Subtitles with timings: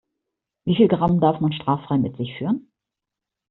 [0.65, 2.71] Wie viel Gramm darf man straffrei mit sich führen?